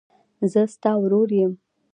زه 0.51 0.61
ستا 0.73 0.91
ورور 1.03 1.29
یم. 1.39 1.53